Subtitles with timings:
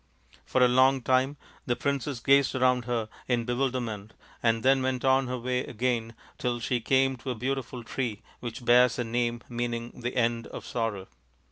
[0.47, 5.27] For a long time the princess gazed around her in bewilderment and then went on
[5.27, 9.43] her way again till she came to a beauti ful tree which bears a name
[9.47, 11.07] meaning" the end of sorrow."